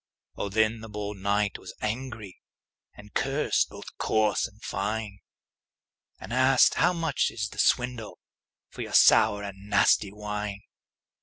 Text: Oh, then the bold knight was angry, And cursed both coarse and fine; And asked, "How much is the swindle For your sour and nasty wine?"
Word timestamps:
Oh, 0.35 0.49
then 0.49 0.79
the 0.81 0.89
bold 0.89 1.17
knight 1.17 1.59
was 1.59 1.75
angry, 1.79 2.41
And 2.95 3.13
cursed 3.13 3.69
both 3.69 3.95
coarse 3.99 4.47
and 4.47 4.59
fine; 4.63 5.19
And 6.19 6.33
asked, 6.33 6.73
"How 6.73 6.91
much 6.91 7.29
is 7.29 7.49
the 7.49 7.59
swindle 7.59 8.17
For 8.69 8.81
your 8.81 8.93
sour 8.93 9.43
and 9.43 9.69
nasty 9.69 10.11
wine?" 10.11 10.63